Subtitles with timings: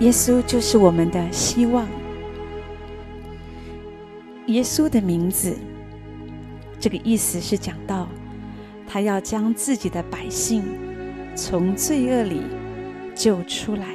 [0.00, 1.86] 耶稣就是我们的希望。
[4.46, 5.56] 耶稣的名字，
[6.80, 8.08] 这个意思是讲到
[8.88, 10.64] 他要将自己的百姓
[11.36, 12.42] 从罪恶里
[13.14, 13.86] 救出来。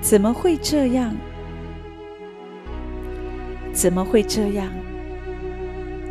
[0.00, 1.14] 怎么会这样？
[3.72, 4.70] 怎么会这样？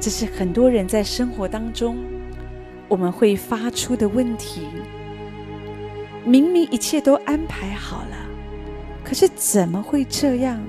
[0.02, 1.98] 这是很多人在生活当中
[2.88, 4.68] 我们会发出的问题。
[6.30, 8.16] 明明一切都安排好了，
[9.04, 10.62] 可是怎么会这样？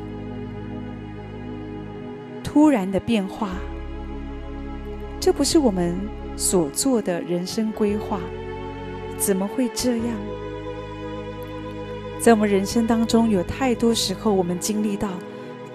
[2.42, 3.50] 突然的变化，
[5.20, 5.94] 这不是我们
[6.34, 8.20] 所做的人生规划，
[9.18, 10.06] 怎么会这样？
[12.18, 15.10] 在我们人生当中，有太多时候我们经历到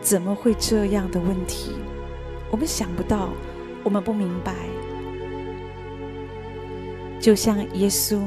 [0.02, 1.74] 怎么会这样的问题，
[2.50, 3.30] 我们想不到，
[3.84, 4.52] 我们不明白。
[7.20, 8.20] 就像耶稣，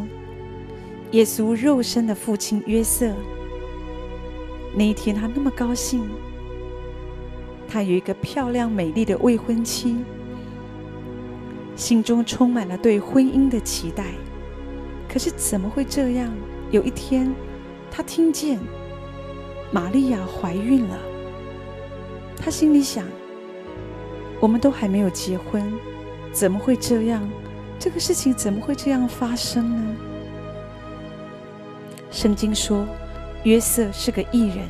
[1.12, 3.14] 耶稣肉身的父亲约瑟，
[4.74, 6.06] 那一天他那么高兴，
[7.66, 9.96] 他有一个漂亮美丽的未婚妻，
[11.74, 14.04] 心中充满了对婚姻的期待。
[15.08, 16.30] 可是怎么会这样？
[16.70, 17.34] 有一天，
[17.90, 18.58] 他听见
[19.72, 20.98] 玛利亚怀孕了，
[22.36, 23.06] 他心里想：
[24.38, 25.72] 我们都还没有结婚，
[26.30, 27.26] 怎么会这样？
[27.78, 29.96] 这个事情怎么会这样发生呢？
[32.10, 32.86] 圣经说，
[33.44, 34.66] 约瑟是个艺人，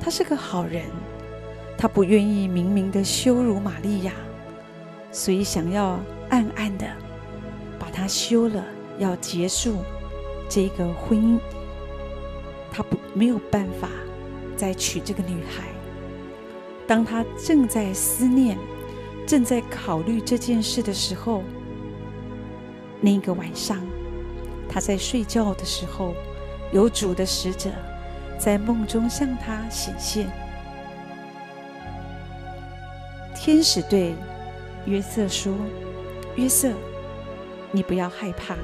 [0.00, 0.84] 他是个好人，
[1.78, 4.12] 他不愿意明明的羞辱玛利亚，
[5.10, 6.86] 所以想要暗暗的
[7.78, 8.64] 把她休了，
[8.98, 9.76] 要结束
[10.48, 11.38] 这个婚姻。
[12.72, 13.88] 他不没有办法
[14.54, 15.64] 再娶这个女孩。
[16.86, 18.58] 当他正在思念、
[19.26, 21.42] 正在考虑这件事的时候，
[23.00, 23.80] 那个晚上，
[24.68, 26.14] 他在睡觉的时候，
[26.72, 27.70] 有主的使者
[28.38, 30.28] 在梦中向他显现。
[33.34, 34.14] 天使对
[34.84, 35.54] 约瑟说
[36.36, 36.72] ：“约瑟，
[37.70, 38.56] 你不要害怕，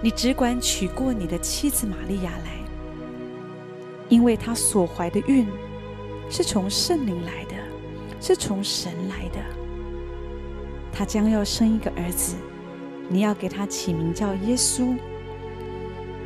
[0.00, 2.58] 你只管娶过你的妻子玛利亚来，
[4.08, 5.46] 因为她所怀的孕。”
[6.30, 7.54] 是从圣灵来的，
[8.18, 9.38] 是从神来的。
[10.90, 12.34] 她将要生一个儿子，
[13.08, 14.96] 你要给他起名叫耶稣，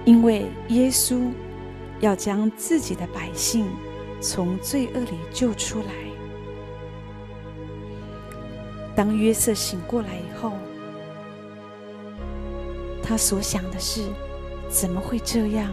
[0.04, 1.30] 因为耶稣
[2.00, 3.66] 要将自己的百姓
[4.20, 5.92] 从罪恶里救出来。
[8.94, 10.52] 当约瑟醒过来以后，
[13.02, 14.02] 他所想的是：
[14.68, 15.70] 怎么会这样？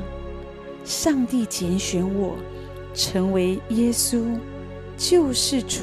[0.83, 2.35] 上帝拣选我。
[2.97, 4.23] 成为耶稣
[4.95, 5.81] 救世主，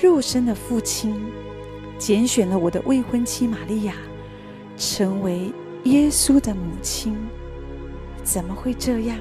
[0.00, 1.20] 肉身的父亲
[1.98, 3.94] 拣选了我的未婚妻玛利亚，
[4.76, 5.52] 成为
[5.84, 7.16] 耶稣的母亲，
[8.22, 9.18] 怎么会这样？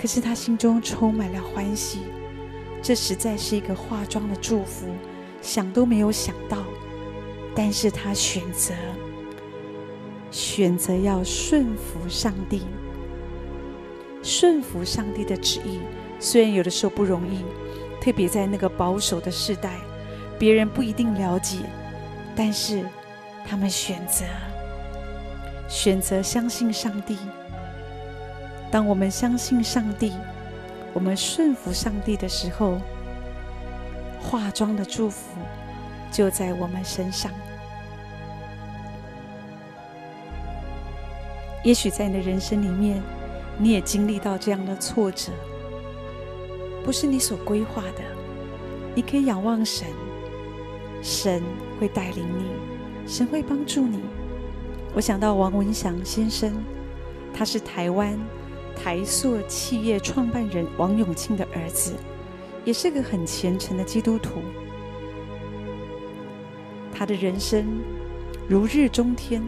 [0.00, 1.98] 可是他心中充满了欢喜，
[2.80, 4.86] 这实在是一个化妆的祝福，
[5.42, 6.58] 想都没有想到。
[7.54, 8.72] 但是他选择，
[10.30, 12.62] 选择要顺服上帝。
[14.22, 15.80] 顺服上帝的旨意，
[16.20, 17.42] 虽然有的时候不容易，
[18.00, 19.78] 特别在那个保守的时代，
[20.38, 21.58] 别人不一定了解，
[22.36, 22.84] 但是
[23.44, 24.24] 他们选择
[25.68, 27.18] 选择相信上帝。
[28.70, 30.12] 当我们相信上帝，
[30.92, 32.78] 我们顺服上帝的时候，
[34.20, 35.38] 化妆的祝福
[36.12, 37.32] 就在我们身上。
[41.64, 43.02] 也许在你的人生里面，
[43.58, 45.32] 你也经历到这样的挫折，
[46.84, 48.02] 不是你所规划的。
[48.94, 49.86] 你可以仰望神，
[51.02, 51.42] 神
[51.78, 52.44] 会带领你，
[53.06, 54.00] 神会帮助你。
[54.94, 56.52] 我想到王文祥先生，
[57.32, 58.18] 他是台湾
[58.74, 61.94] 台塑企业创办人王永庆的儿子，
[62.64, 64.40] 也是个很虔诚的基督徒。
[66.92, 67.64] 他的人生
[68.48, 69.42] 如日中天，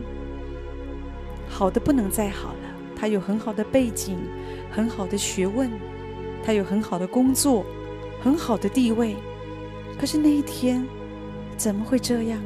[1.48, 2.58] 好的不能再好了。
[2.94, 4.18] 他有很好的背景，
[4.70, 5.70] 很好的学问，
[6.44, 7.64] 他有很好的工作，
[8.22, 9.16] 很好的地位。
[9.98, 10.86] 可是那一天，
[11.60, 12.40] 怎么会这样？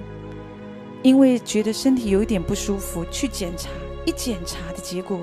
[1.04, 3.70] 因为觉得身体有点不舒服，去检查，
[4.04, 5.20] 一检查的结果，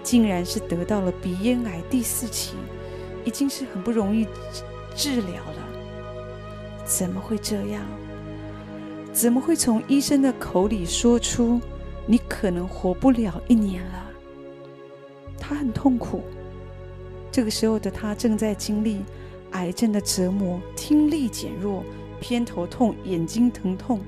[0.00, 2.54] 竟然是得到了鼻咽癌第四期，
[3.24, 4.28] 已经是很不容易
[4.94, 6.84] 治疗了。
[6.84, 7.82] 怎么会这样？
[9.12, 11.60] 怎么会从医生的口里说出
[12.06, 14.06] 你可能活不了一年了？
[15.36, 16.22] 他很痛苦，
[17.32, 19.02] 这个时候的他正在经历
[19.50, 21.82] 癌症的折磨，听力减弱，
[22.22, 24.00] 偏头痛，眼睛疼痛。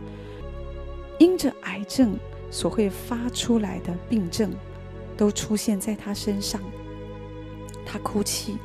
[1.19, 2.17] 因着癌症
[2.49, 4.53] 所会发出来的病症，
[5.17, 6.61] 都出现在他身上。
[7.85, 8.57] 他哭泣，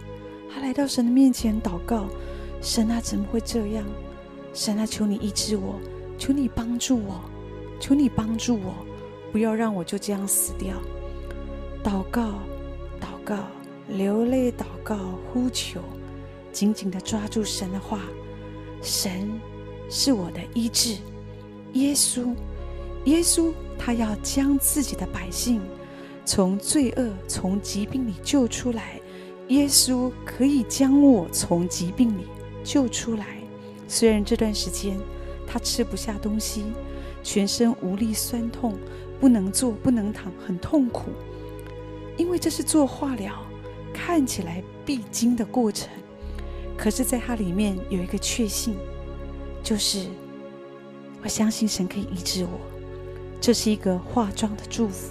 [0.54, 2.08] 他来到神的面前祷告
[2.62, 3.84] ：“神啊，怎么会这样？
[4.54, 5.80] 神啊，求你医治我，
[6.18, 7.22] 求你帮助我，
[7.80, 8.74] 求你帮助我，
[9.32, 10.76] 不要让我就这样死掉。”
[11.84, 12.34] 祷告，
[13.00, 13.36] 祷告，
[13.88, 14.98] 流泪祷告，
[15.32, 15.82] 呼求，
[16.52, 18.02] 紧紧地抓住神的话。
[18.82, 19.40] 神
[19.90, 20.98] 是我的医治，
[21.74, 22.34] 耶稣，
[23.06, 25.62] 耶稣，他要将自己的百姓
[26.26, 29.00] 从罪恶、从疾病里救出来。
[29.48, 32.28] 耶稣可以将我从疾病里
[32.64, 33.26] 救出来。
[33.88, 34.96] 虽然这段时间
[35.48, 36.66] 他吃不下东西，
[37.24, 38.78] 全身无力、酸痛，
[39.20, 41.10] 不能坐、不能躺，很痛苦。
[42.16, 43.34] 因为这是做化疗，
[43.92, 45.90] 看起来必经的过程。
[46.82, 48.78] 可是，在它里面有一个确信，
[49.62, 50.08] 就是
[51.22, 52.52] 我相信神可以医治我。
[53.42, 55.10] 这是一个化妆的祝福。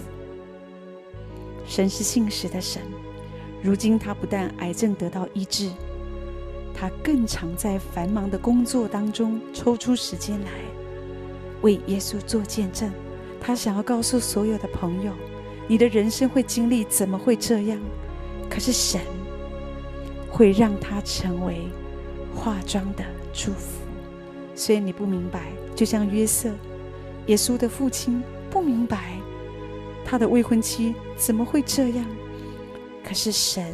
[1.67, 2.81] 神是信实的神。
[3.61, 5.69] 如今他不但癌症得到医治，
[6.73, 10.49] 他更常在繁忙的工作当中抽出时间来
[11.61, 12.91] 为耶稣做见证。
[13.39, 15.13] 他想要告诉所有的朋友：
[15.67, 17.79] 你的人生会经历，怎么会这样？
[18.49, 18.99] 可是神。
[20.31, 21.67] 会让他成为
[22.35, 23.03] 化妆的
[23.33, 23.81] 祝福，
[24.55, 26.49] 所以你不明白，就像约瑟，
[27.27, 29.17] 耶稣的父亲不明白
[30.05, 32.05] 他的未婚妻怎么会这样，
[33.03, 33.73] 可是神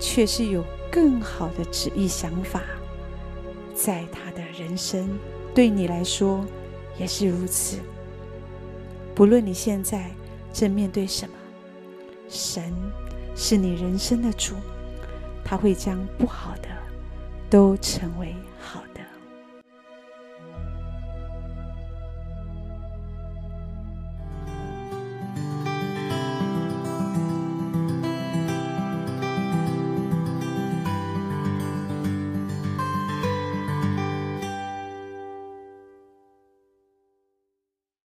[0.00, 2.62] 却是有更好的旨意想法，
[3.74, 5.08] 在他的人生，
[5.54, 6.44] 对你来说
[6.98, 7.78] 也是如此。
[9.14, 10.10] 不论你现在
[10.52, 11.34] 正面对什么，
[12.28, 12.72] 神
[13.34, 14.54] 是你人生的主。
[15.48, 16.68] 他会将不好的
[17.48, 18.82] 都成为好